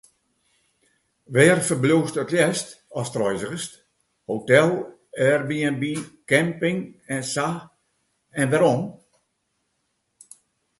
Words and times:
Wêr 1.33 1.59
ferbliuwst 1.69 2.15
it 2.21 2.33
leafst 2.35 2.69
ast 2.99 3.13
reizgest, 3.21 3.71
hotel, 4.29 4.69
airbnb, 5.25 5.83
camping, 6.31 6.79
en 7.13 7.21
sa 7.33 7.47
en 8.39 8.47
wêrom? 8.51 8.83